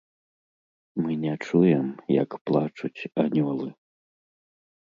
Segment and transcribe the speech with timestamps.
[1.01, 1.85] Мы не чуем,
[2.23, 3.69] як плачуць анёлы.